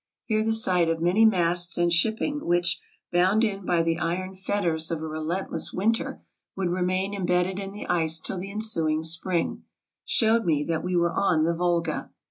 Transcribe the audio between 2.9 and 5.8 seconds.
bound in by the iron fet ters of a relentless